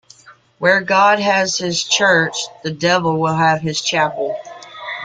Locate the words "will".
3.19-3.35